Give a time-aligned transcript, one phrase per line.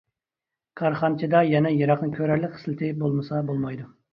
[0.81, 3.91] كارخانىچىدا يەنە يىراقنى كۆرەرلىك خىسلىتى بولمىسا بولمايدۇ.